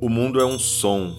[0.00, 1.14] O mundo é um som.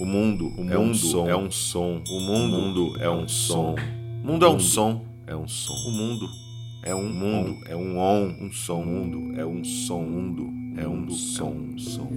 [0.00, 1.28] O mundo, o é um mundo som.
[1.28, 2.02] é um som.
[2.08, 3.74] O mundo, O mundo é um som.
[3.74, 5.04] O mundo é um som.
[5.26, 5.74] É um som.
[5.74, 6.28] O mundo
[6.84, 7.64] É um mundo mundo.
[7.68, 8.34] é um on.
[8.40, 8.80] Um som.
[8.80, 10.00] O mundo é um som.
[10.00, 10.42] O mundo
[10.80, 11.50] é um mundo som.
[11.50, 12.08] um som.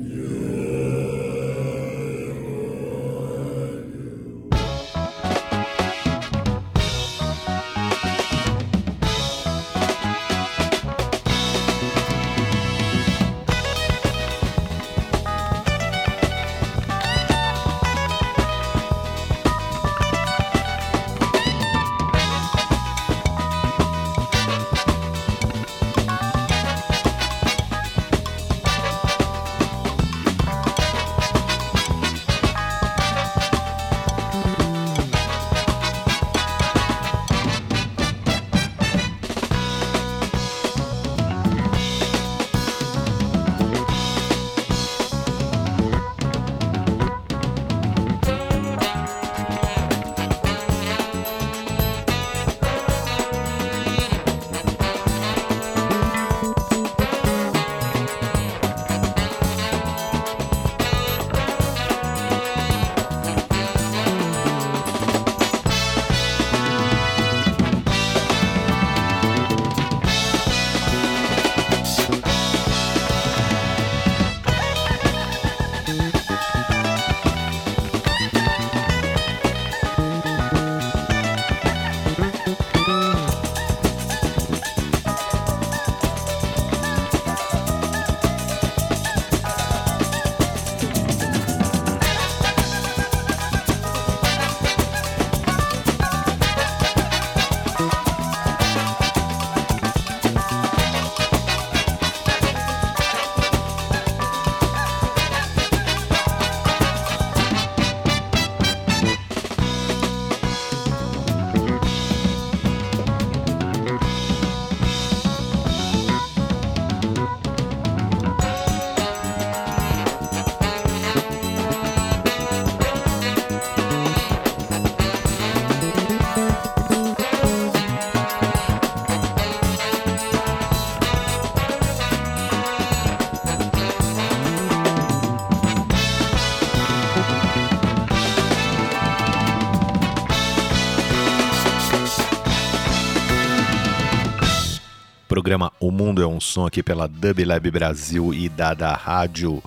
[145.96, 149.64] Mundo é um Som aqui pela Dub Lab Brasil e Dada Rádio.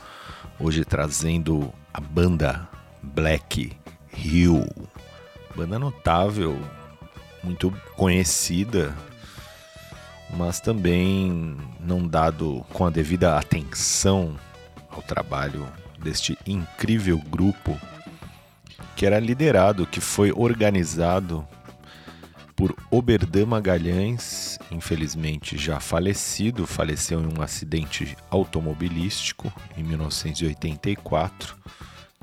[0.61, 2.69] Hoje trazendo a banda
[3.03, 3.75] Black
[4.15, 4.69] Hill.
[5.57, 6.61] Banda notável,
[7.43, 8.95] muito conhecida,
[10.37, 14.37] mas também não dado com a devida atenção
[14.91, 15.67] ao trabalho
[15.99, 17.75] deste incrível grupo
[18.95, 21.49] que era liderado, que foi organizado
[22.59, 31.57] por Oberdan Magalhães, infelizmente já falecido, faleceu em um acidente automobilístico em 1984,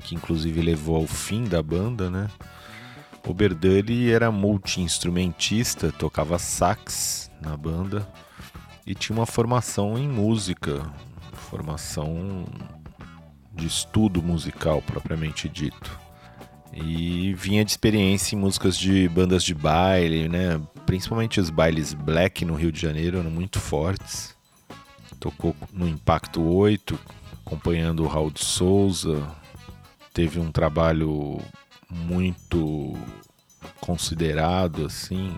[0.00, 2.28] que inclusive levou ao fim da banda, né?
[3.26, 3.82] Oberdan
[4.12, 8.06] era multi-instrumentista, tocava sax na banda
[8.86, 10.92] e tinha uma formação em música,
[11.32, 12.44] formação
[13.54, 16.05] de estudo musical propriamente dito.
[16.72, 20.60] E vinha de experiência em músicas de bandas de baile, né?
[20.84, 24.34] Principalmente os bailes black no Rio de Janeiro eram muito fortes.
[25.18, 26.98] Tocou no Impacto 8,
[27.44, 29.26] acompanhando o Raul de Souza.
[30.12, 31.40] Teve um trabalho
[31.90, 32.94] muito
[33.80, 35.34] considerado assim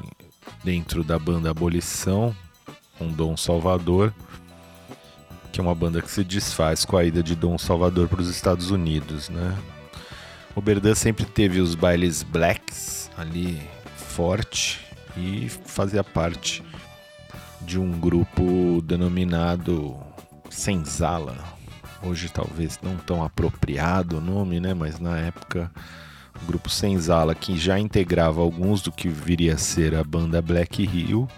[0.65, 2.35] dentro da banda Abolição,
[2.99, 4.13] com Dom Salvador,
[5.53, 8.29] que é uma banda que se desfaz com a ida de Dom Salvador para os
[8.29, 9.57] Estados Unidos, né?
[10.59, 13.63] O Berdan sempre teve os bailes blacks ali
[13.95, 14.81] forte
[15.17, 16.65] e fazia parte
[17.61, 19.97] de um grupo denominado
[20.51, 21.39] Senzala.
[22.03, 24.75] Hoje talvez não tão apropriado o nome, né?
[24.75, 25.71] Mas na época
[26.43, 30.83] o grupo Senzala, que já integrava alguns do que viria a ser a banda Black
[30.83, 31.29] Hill,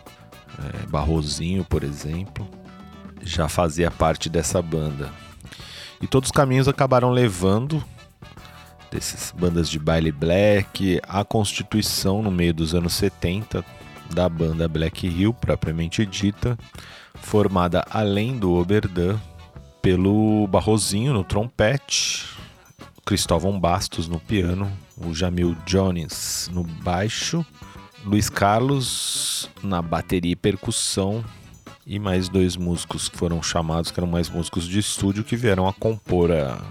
[0.58, 2.48] é, Barrozinho, por exemplo,
[3.22, 5.12] já fazia parte dessa banda.
[6.00, 7.84] E todos os caminhos acabaram levando
[8.90, 13.64] dessas bandas de baile black, a constituição no meio dos anos 70
[14.10, 16.58] da banda Black Hill, propriamente dita,
[17.14, 19.18] formada além do Oberdan
[19.80, 22.26] pelo Barrozinho no trompete,
[23.04, 27.44] Cristóvão Bastos no piano, o Jamil Jones no baixo,
[28.04, 31.24] Luiz Carlos na bateria e percussão
[31.86, 35.66] e mais dois músicos que foram chamados, que eram mais músicos de estúdio, que vieram
[35.66, 36.62] a compor a,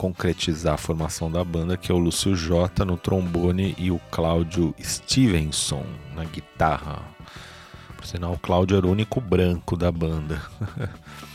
[0.00, 4.74] concretizar a formação da banda, que é o Lúcio J no trombone e o Cláudio
[4.82, 7.02] Stevenson na guitarra.
[7.98, 10.40] Por sinal, o Cláudio era o único branco da banda.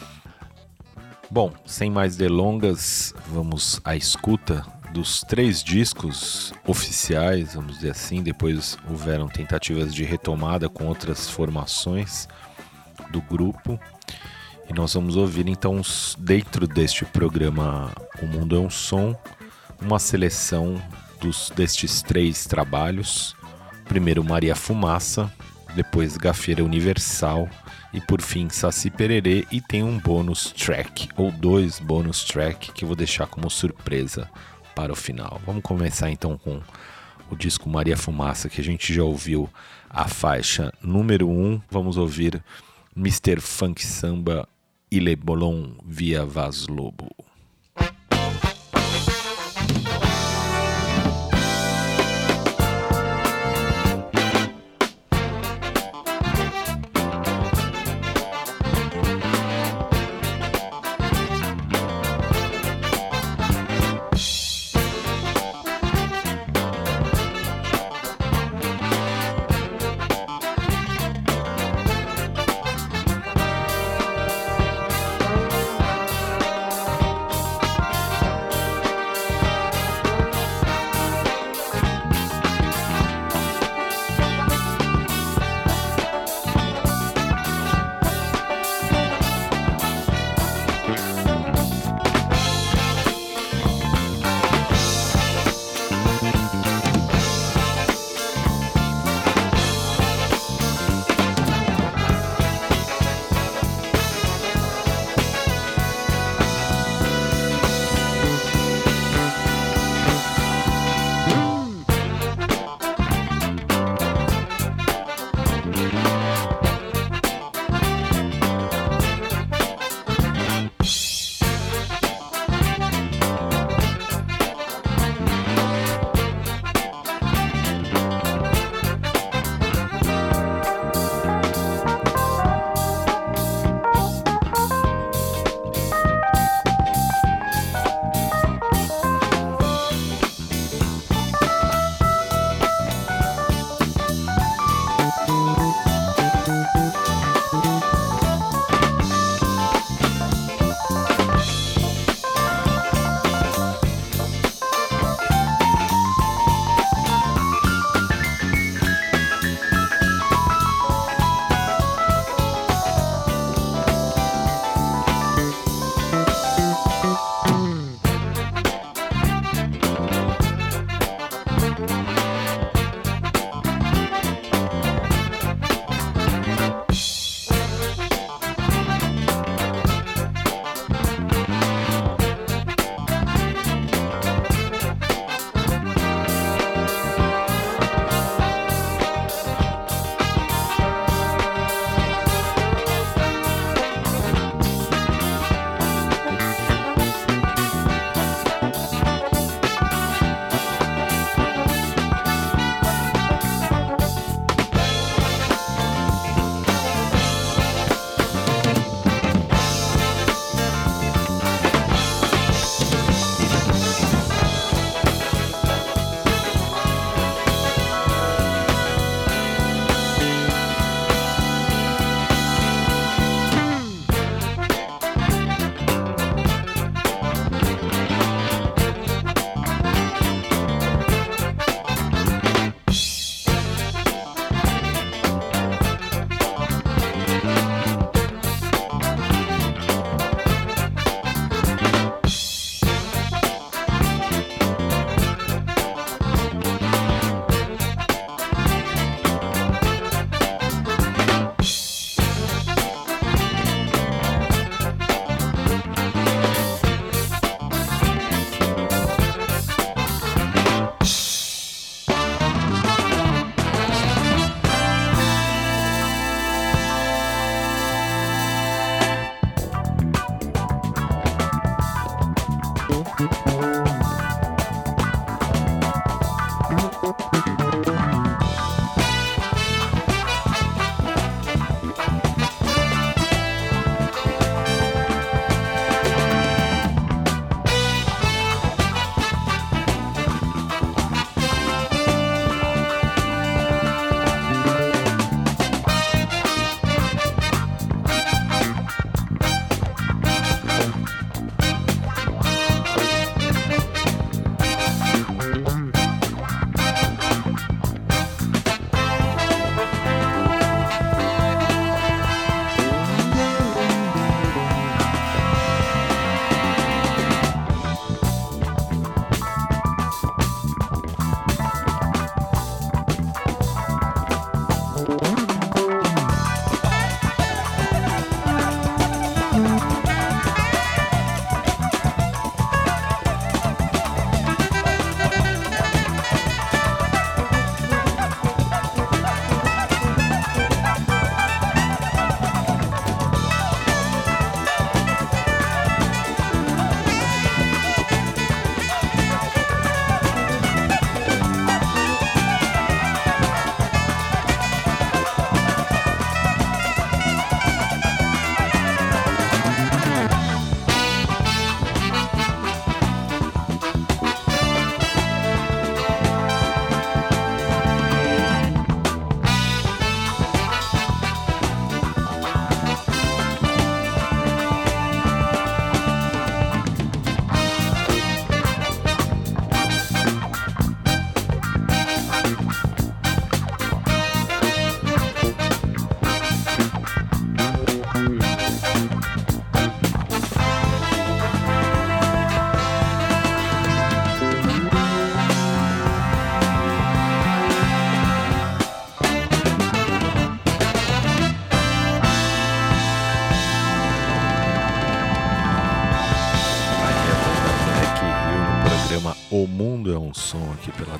[1.29, 8.23] Bom, sem mais delongas, vamos à escuta dos três discos oficiais, vamos dizer assim.
[8.23, 12.27] Depois houveram tentativas de retomada com outras formações
[13.11, 13.79] do grupo.
[14.69, 15.81] E nós vamos ouvir então,
[16.17, 17.91] dentro deste programa
[18.21, 19.15] O Mundo é um Som,
[19.81, 20.81] uma seleção
[21.21, 23.35] dos, destes três trabalhos.
[23.85, 25.31] Primeiro Maria Fumaça,
[25.75, 27.47] depois Gafeira Universal
[27.93, 32.85] e por fim Saci Pererê e tem um bônus track ou dois bônus track que
[32.85, 34.29] vou deixar como surpresa
[34.75, 35.39] para o final.
[35.45, 36.61] Vamos começar então com
[37.29, 39.49] o disco Maria Fumaça que a gente já ouviu
[39.89, 41.31] a faixa número 1.
[41.31, 41.61] Um.
[41.69, 42.43] Vamos ouvir
[42.95, 43.39] Mr.
[43.39, 44.47] Funk Samba
[44.95, 47.24] e Le Bolon via Vaz Lobo.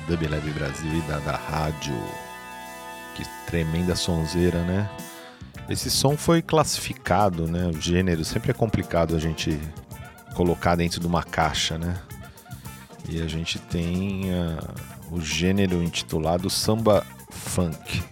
[0.06, 1.94] Dub Lab Brasil e da, da rádio.
[3.14, 4.88] Que tremenda sonzeira, né?
[5.68, 7.66] Esse som foi classificado, né?
[7.66, 9.58] O gênero sempre é complicado a gente
[10.34, 11.96] colocar dentro de uma caixa, né?
[13.08, 18.02] E a gente tem uh, o gênero intitulado samba funk.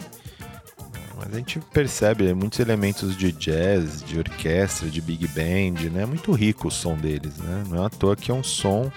[1.16, 6.04] Mas a gente percebe muitos elementos de jazz, de orquestra, de big band, né?
[6.06, 7.64] Muito rico o som deles, né?
[7.68, 8.90] Não é à toa que é um som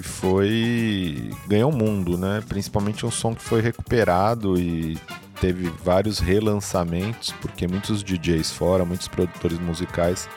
[0.00, 2.42] que foi ganhou o mundo, né?
[2.48, 4.98] Principalmente um som que foi recuperado e
[5.40, 10.28] teve vários relançamentos, porque muitos DJs fora, muitos produtores musicais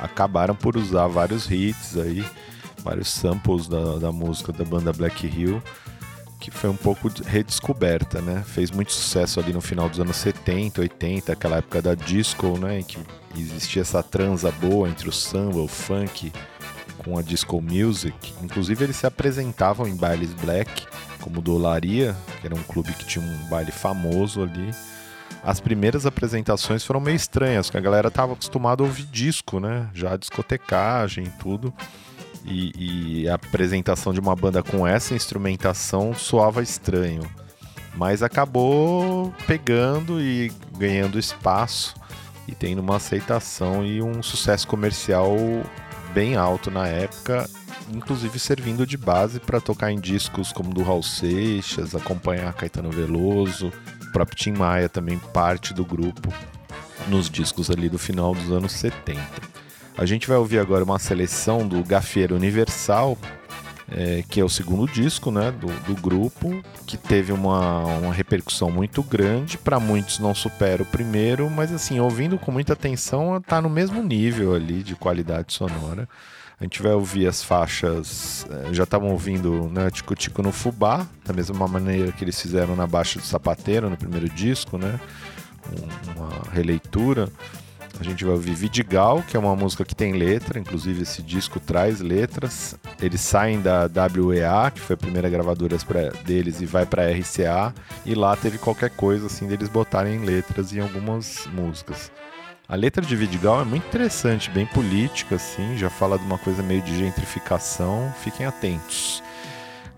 [0.00, 2.24] acabaram por usar vários hits aí,
[2.82, 5.62] vários samples da, da música da banda Black Hill,
[6.40, 8.42] que foi um pouco redescoberta, né?
[8.46, 12.80] Fez muito sucesso ali no final dos anos 70, 80, aquela época da disco, né?
[12.80, 12.98] Em que
[13.36, 16.32] existia essa transa boa entre o samba, o funk
[17.06, 18.34] com a disco music.
[18.42, 20.84] Inclusive eles se apresentavam em bailes black,
[21.20, 24.70] como do Olaria, que era um clube que tinha um baile famoso ali.
[25.44, 29.88] As primeiras apresentações foram meio estranhas, porque a galera estava acostumada a ouvir disco, né?
[29.94, 31.72] Já discotecagem e tudo.
[32.44, 37.22] E, e a apresentação de uma banda com essa instrumentação soava estranho.
[37.94, 41.94] Mas acabou pegando e ganhando espaço
[42.48, 45.36] e tendo uma aceitação e um sucesso comercial
[46.16, 47.46] bem alto na época,
[47.92, 53.70] inclusive servindo de base para tocar em discos como do Raul Seixas, acompanhar Caetano Veloso,
[54.02, 56.32] o próprio Tim Maia também parte do grupo
[57.08, 59.20] nos discos ali do final dos anos 70.
[59.94, 63.18] A gente vai ouvir agora uma seleção do Gafieira Universal,
[63.90, 68.70] é, que é o segundo disco né, do, do grupo, que teve uma, uma repercussão
[68.70, 69.56] muito grande.
[69.58, 74.02] Para muitos não supera o primeiro, mas assim, ouvindo com muita atenção, está no mesmo
[74.02, 76.08] nível ali de qualidade sonora.
[76.58, 81.06] A gente vai ouvir as faixas, é, já estavam ouvindo né, Tico Tico no Fubá,
[81.24, 84.98] da mesma maneira que eles fizeram na Baixa do Sapateiro no primeiro disco, né?
[86.16, 87.28] Uma releitura.
[87.98, 91.58] A gente vai ouvir Vidigal, que é uma música que tem letra, inclusive esse disco
[91.58, 92.76] traz letras.
[93.00, 95.76] Eles saem da WEA, que foi a primeira gravadora
[96.24, 97.74] deles, e vai para RCA,
[98.04, 102.10] e lá teve qualquer coisa assim deles botarem letras em algumas músicas.
[102.68, 106.62] A letra de Vidigal é muito interessante, bem política assim, já fala de uma coisa
[106.64, 109.22] meio de gentrificação, fiquem atentos.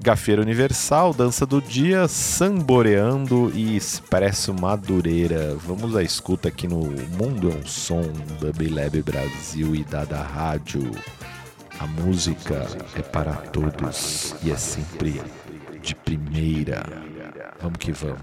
[0.00, 5.56] Gafeira Universal, Dança do Dia, Samboreando e Expresso Madureira.
[5.56, 6.84] Vamos à escuta aqui no
[7.16, 8.02] Mundo é um Som
[8.40, 10.92] da Bileb Brasil e da da Rádio.
[11.80, 15.20] A música é para todos e é sempre
[15.82, 16.84] de primeira.
[17.60, 18.18] Vamos que vamos.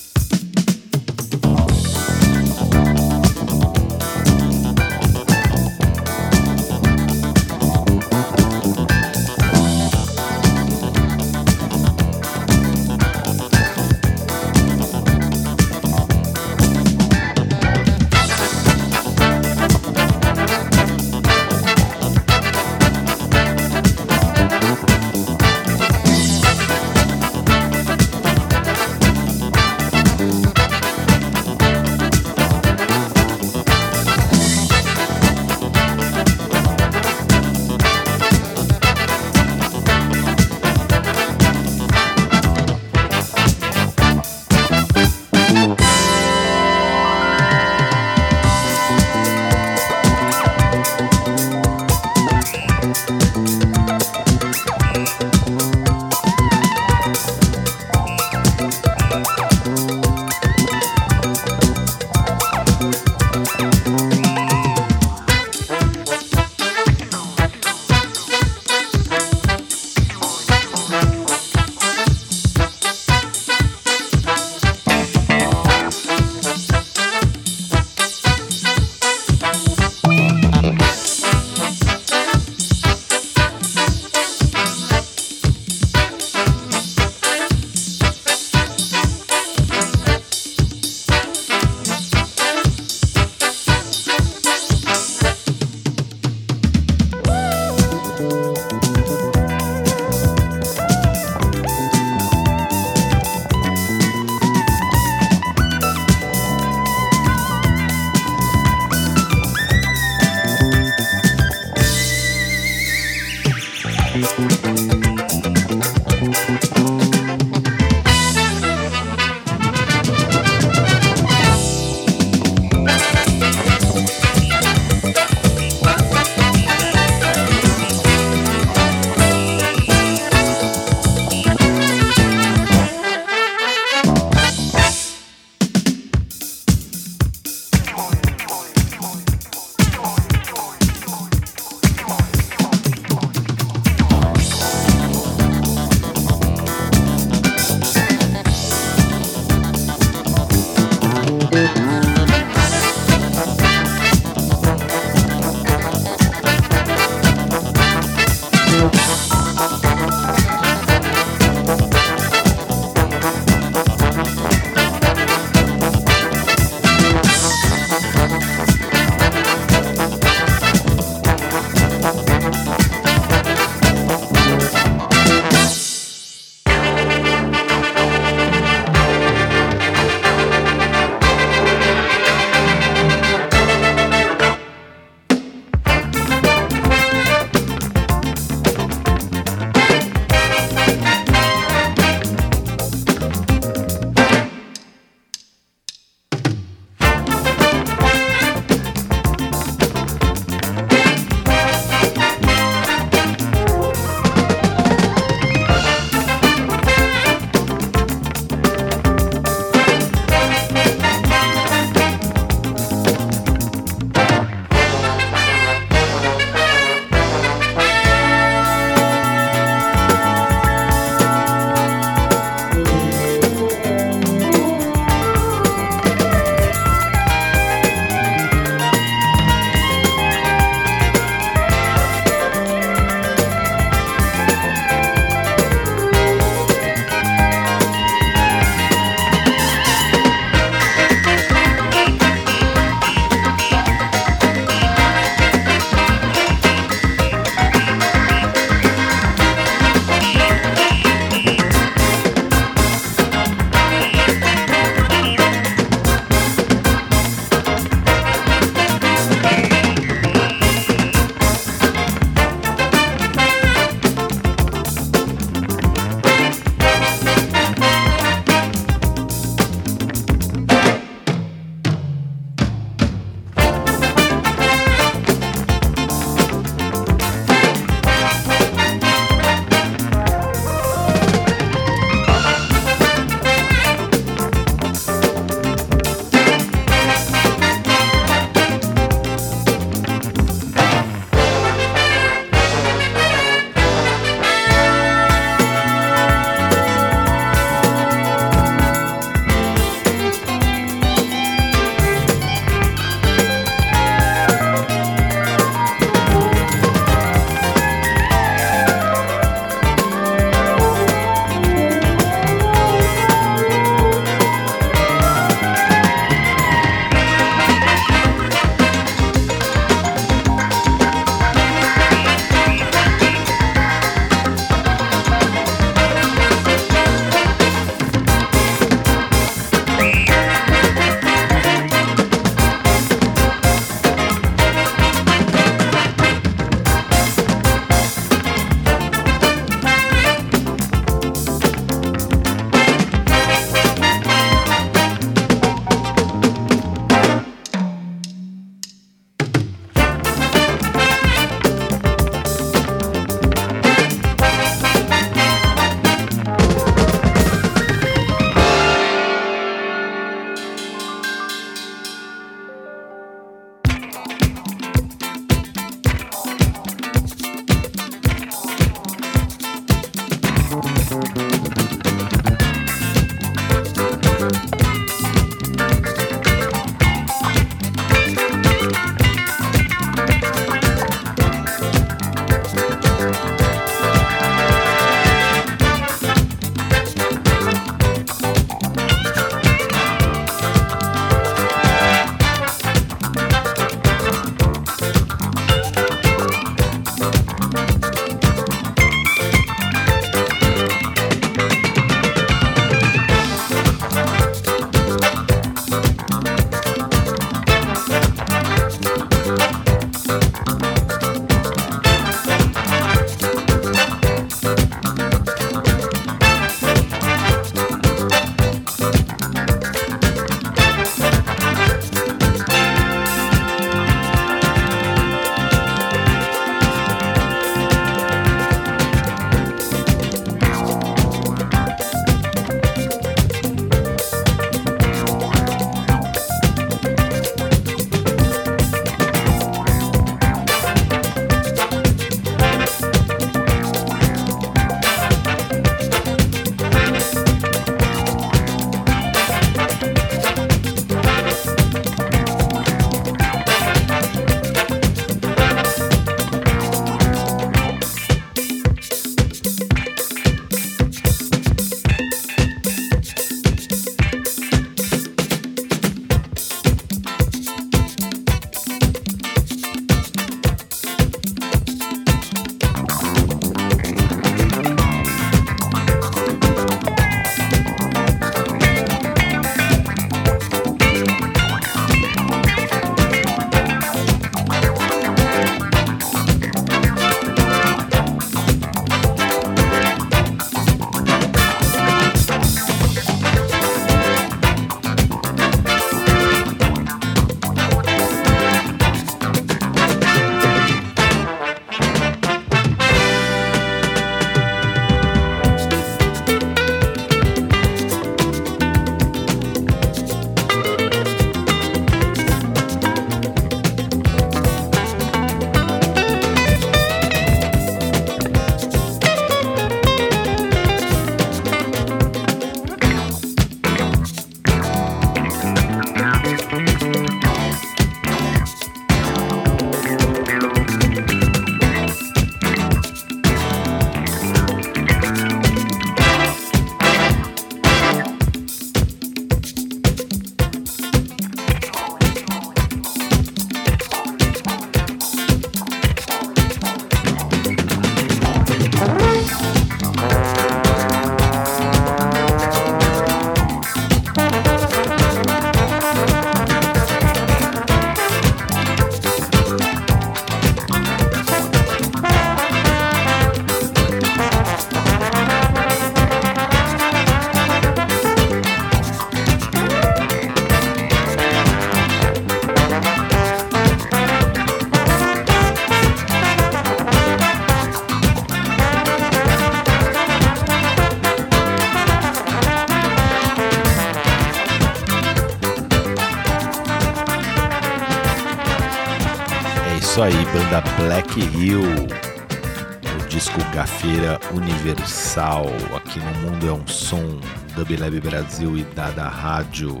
[590.74, 597.38] Banda Black Hill, o disco Gafeira Universal, aqui no Mundo é um Som,
[597.76, 600.00] Dub Lab Brasil e Dada Rádio.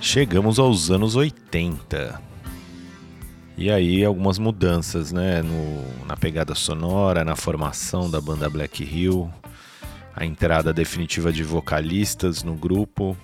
[0.00, 2.20] Chegamos aos anos 80.
[3.56, 9.28] E aí algumas mudanças, né, no, na pegada sonora, na formação da banda Black Hill,
[10.14, 13.16] a entrada definitiva de vocalistas no grupo,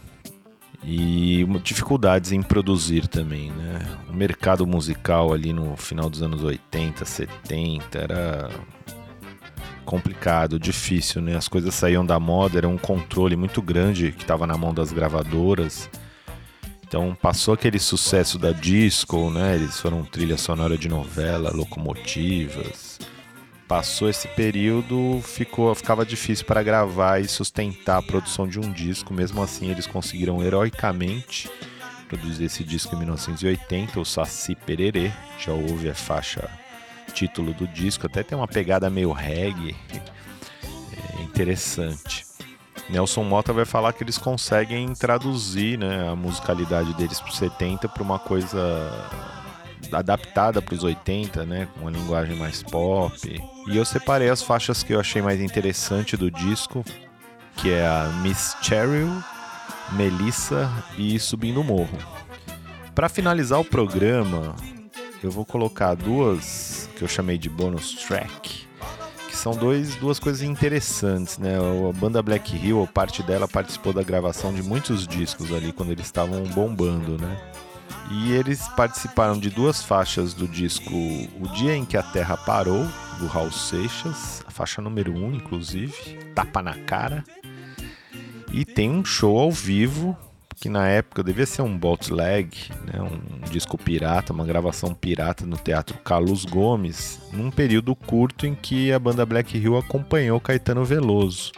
[0.83, 3.81] e dificuldades em produzir também, né?
[4.09, 8.51] O mercado musical ali no final dos anos 80, 70 era
[9.85, 11.37] complicado, difícil, né?
[11.37, 14.93] As coisas saíam da moda, era um controle muito grande que estava na mão das
[14.93, 15.91] gravadoras.
[16.87, 19.57] Então passou aquele sucesso da disco, né?
[19.57, 22.99] Eles foram trilha sonora de novela, locomotivas
[23.69, 29.13] passou esse período, ficou, ficava difícil para gravar e sustentar a produção de um disco.
[29.13, 31.51] Mesmo assim, eles conseguiram heroicamente
[32.09, 35.13] produzir esse disco em 1980, o Saci Pererê.
[35.39, 36.49] Já houve a faixa
[37.13, 39.77] título do disco, até tem uma pegada meio reggae.
[41.19, 42.27] É interessante.
[42.89, 48.03] Nelson Mota vai falar que eles conseguem traduzir né, a musicalidade deles para 70 para
[48.03, 48.59] uma coisa
[49.93, 53.15] adaptada para os 80, né, com uma linguagem mais pop.
[53.67, 56.85] E eu separei as faixas que eu achei mais interessante do disco,
[57.57, 59.11] que é a Miss Cheryl,
[59.93, 61.99] Melissa e Subindo o Morro.
[62.95, 64.57] Para finalizar o programa,
[65.23, 68.67] eu vou colocar duas que eu chamei de bonus track,
[69.29, 71.57] que são dois, duas coisas interessantes, né?
[71.57, 76.07] A banda Black Hill, parte dela participou da gravação de muitos discos ali quando eles
[76.07, 77.37] estavam bombando, né?
[78.11, 80.91] E eles participaram de duas faixas do disco
[81.41, 82.87] O Dia em que a Terra Parou,
[83.19, 87.23] do Raul Seixas, a faixa número 1, um, inclusive, Tapa na Cara.
[88.51, 90.17] E tem um show ao vivo,
[90.57, 92.51] que na época devia ser um bootleg,
[92.85, 98.55] né, um disco pirata, uma gravação pirata no Teatro Carlos Gomes, num período curto em
[98.55, 101.53] que a banda Black Hill acompanhou Caetano Veloso.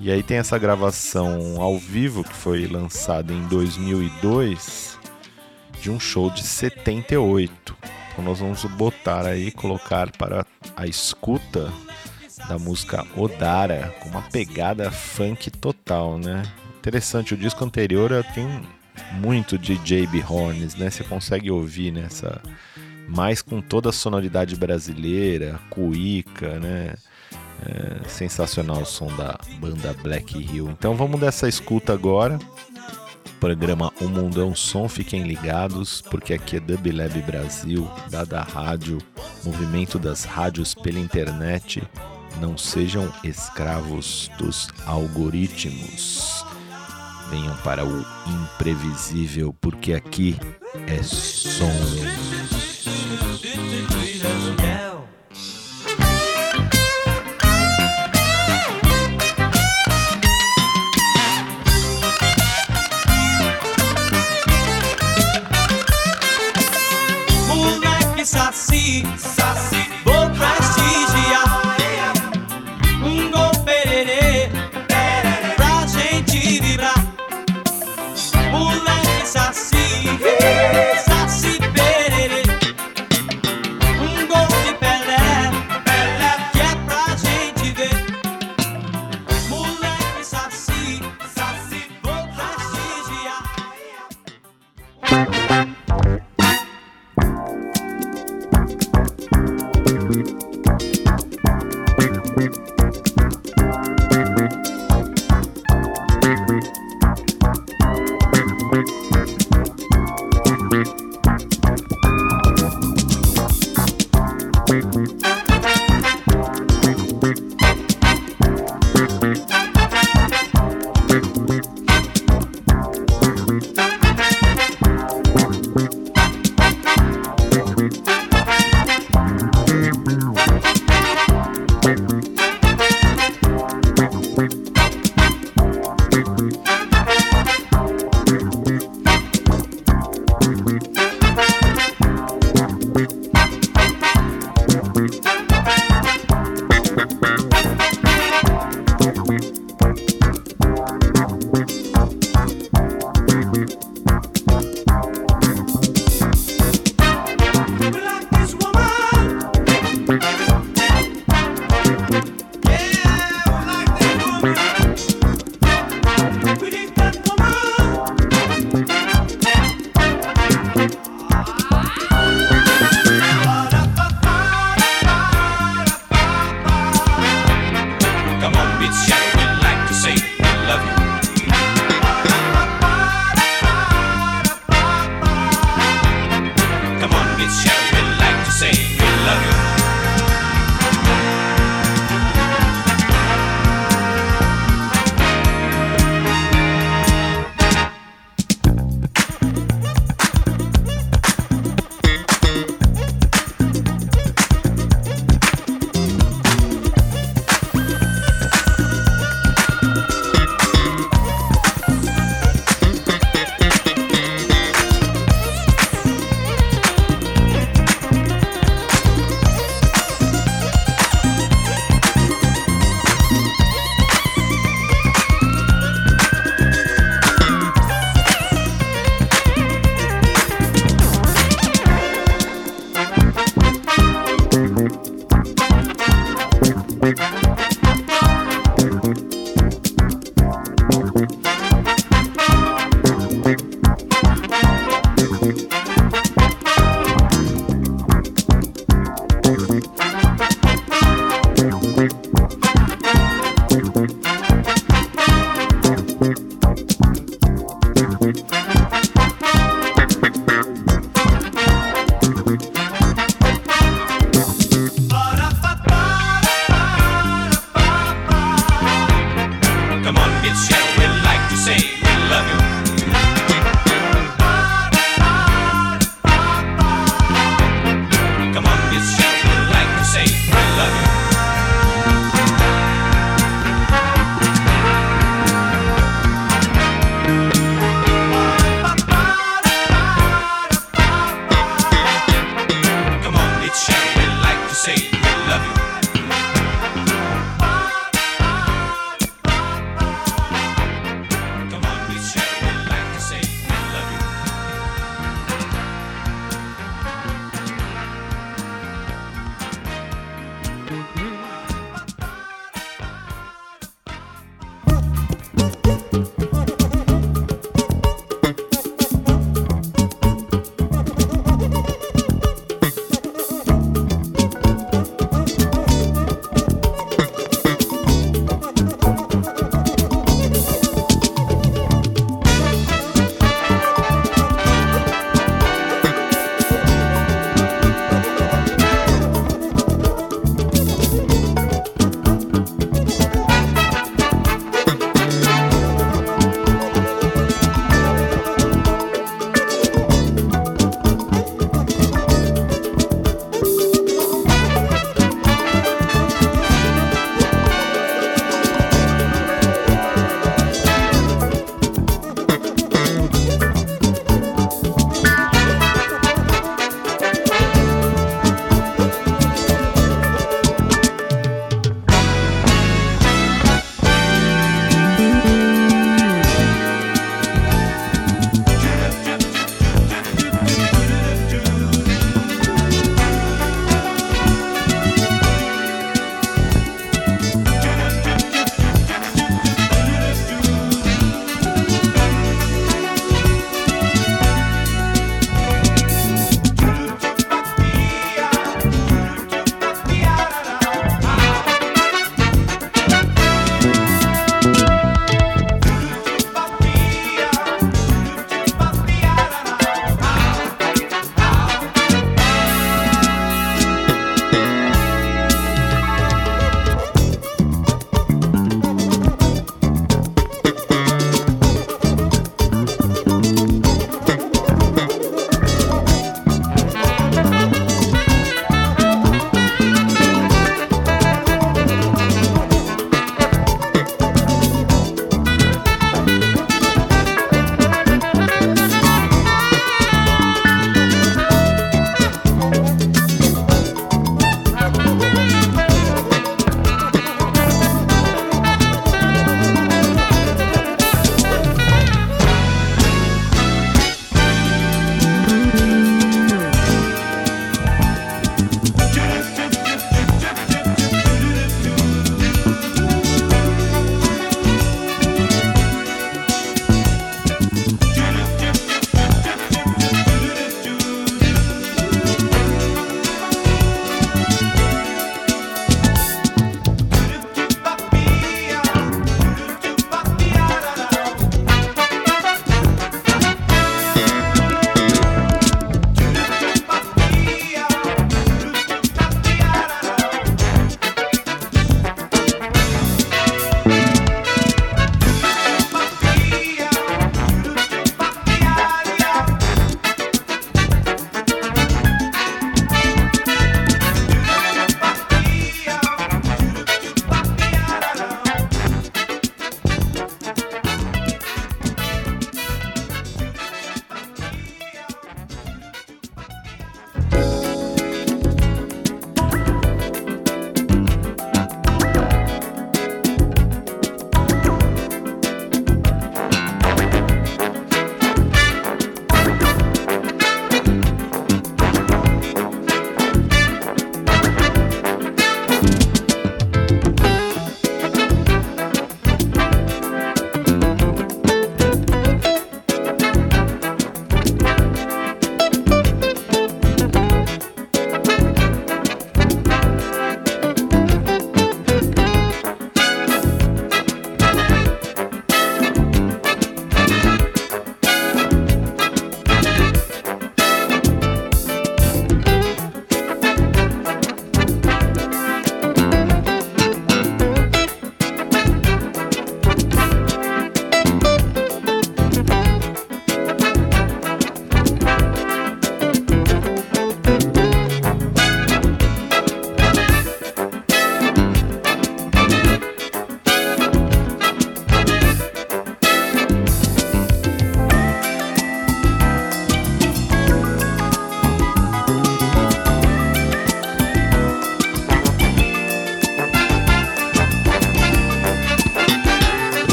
[0.00, 4.98] E aí tem essa gravação ao vivo que foi lançada em 2002
[5.80, 7.76] de um show de 78.
[8.12, 10.44] Então nós vamos botar aí, colocar para
[10.76, 11.72] a escuta
[12.48, 16.42] da música Odara, com uma pegada funk total, né?
[16.78, 18.46] Interessante, o disco anterior tem
[19.12, 20.24] muito de J.B.
[20.28, 20.90] Horns, né?
[20.90, 22.40] Você consegue ouvir nessa
[23.08, 26.94] mais com toda a sonoridade brasileira, cuíca, né?
[27.62, 30.70] É, sensacional o som da banda Black Hill.
[30.70, 32.38] Então vamos dessa escuta agora
[33.40, 38.98] programa O Mundo um Som, fiquem ligados, porque aqui é Dub Lab Brasil, Dada Rádio,
[39.42, 41.82] movimento das rádios pela internet.
[42.38, 46.44] Não sejam escravos dos algoritmos.
[47.30, 50.36] Venham para o imprevisível, porque aqui
[50.86, 51.70] é som.
[68.80, 69.04] Saci,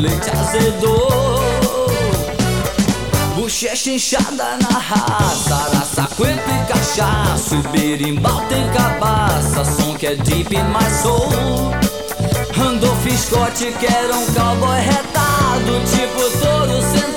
[0.00, 1.10] leite azedou.
[3.36, 10.56] Bochecha inchada na raça Laça, cuepa e cachaço Berimbau tem cabaça Som que é deep,
[10.72, 11.72] mais soul
[12.54, 17.09] Randolph Scott que era um cowboy retado Tipo touro sentado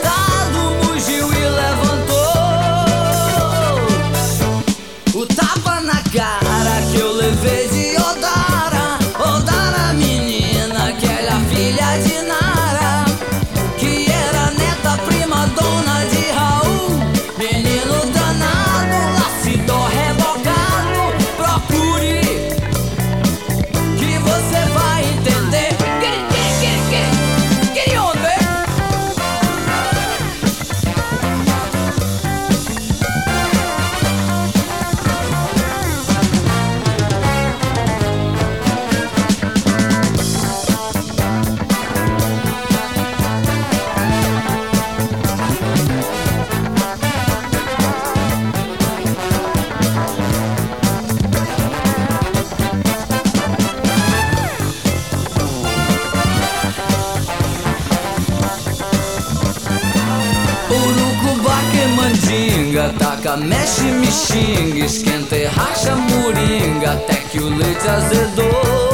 [63.38, 68.94] mexe, me xinga, esquenta e racha moringa, até que o leite azedou.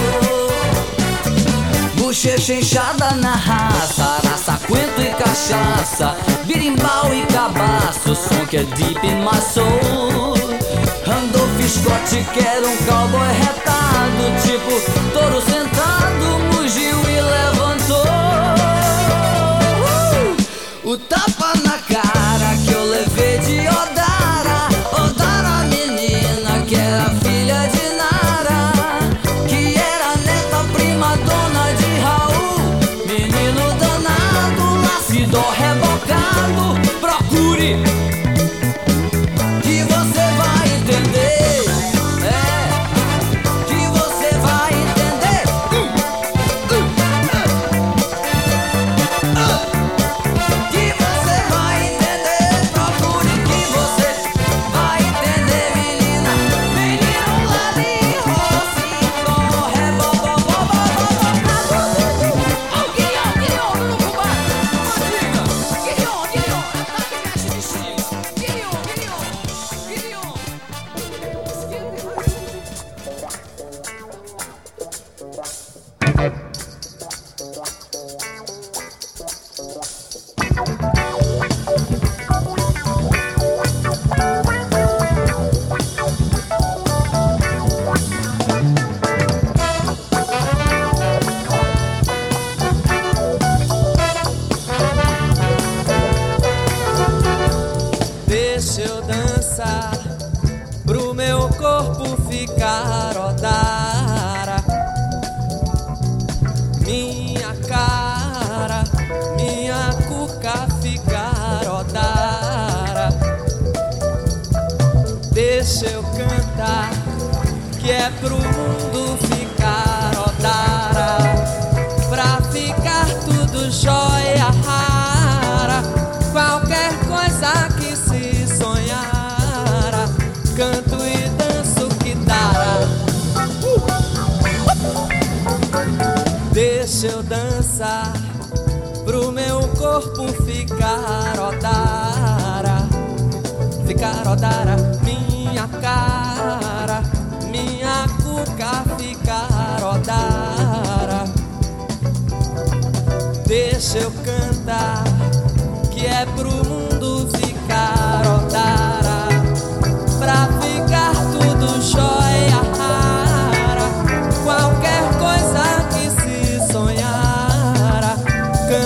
[1.96, 6.16] Bochecha inchada na raça, araça, quento e cachaça,
[6.46, 10.34] birimbau e cabaço, som que é deep in my soul.
[11.06, 14.82] Randolph Scott quer um cowboy retado, tipo
[15.14, 15.79] touro sentado.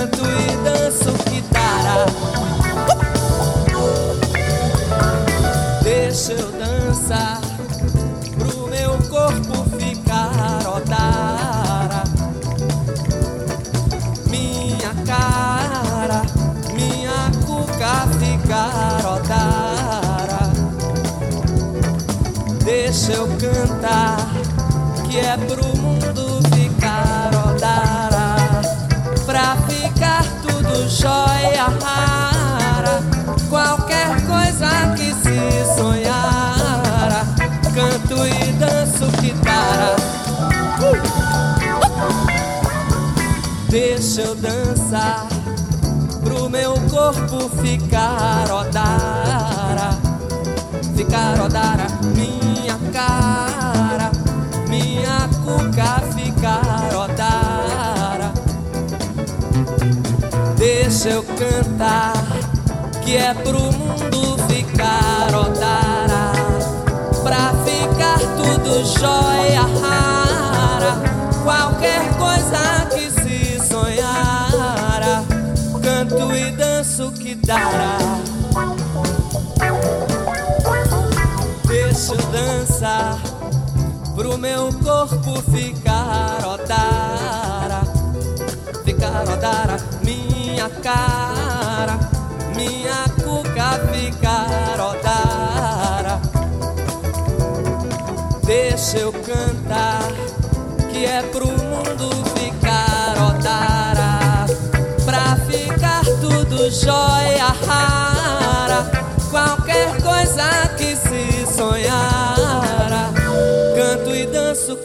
[0.06, 0.53] 对。
[43.74, 45.26] Deixa eu dançar
[46.22, 49.98] pro meu corpo ficar odara,
[50.96, 54.12] ficar odara, minha cara,
[54.68, 58.32] minha cuca ficar odara.
[60.56, 62.12] Deixa eu cantar,
[63.02, 66.30] que é pro mundo ficar odara,
[67.24, 71.02] pra ficar tudo jóia rara,
[71.42, 72.73] qualquer coisa
[77.36, 77.98] dará.
[81.66, 83.18] Deixa eu dançar
[84.14, 87.82] pro meu corpo ficar odara,
[88.84, 91.98] ficar odara, minha cara,
[92.54, 96.20] minha cuca ficar odara.
[98.44, 100.12] Deixa eu cantar,
[100.90, 102.43] que é pro mundo ficar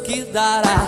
[0.03, 0.87] que dará.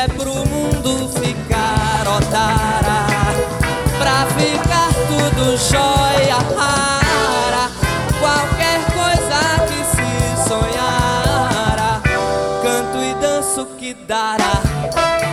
[0.00, 3.04] É pro mundo ficar odara,
[3.98, 7.70] pra ficar tudo jóia rara,
[8.18, 12.00] qualquer coisa que se sonhara,
[12.62, 15.29] canto e danço que dará.